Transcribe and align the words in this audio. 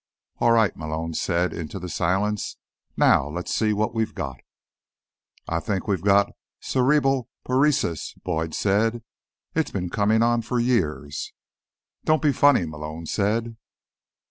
"All 0.39 0.51
right," 0.51 0.75
Malone 0.75 1.13
said 1.13 1.53
into 1.53 1.77
the 1.77 1.87
silence. 1.87 2.57
"Now 2.97 3.29
let's 3.29 3.53
see 3.53 3.71
what 3.71 3.93
we've 3.93 4.15
got." 4.15 4.39
"I 5.47 5.59
think 5.59 5.87
we've 5.87 6.01
got 6.01 6.31
cerebral 6.59 7.29
paresis," 7.45 8.15
Boyd 8.23 8.55
said. 8.55 9.03
"It's 9.53 9.69
been 9.69 9.91
coming 9.91 10.23
on 10.23 10.41
for 10.41 10.59
years." 10.59 11.33
"Don't 12.03 12.23
be 12.23 12.31
funny," 12.31 12.65
Malone 12.65 13.05
said. 13.05 13.57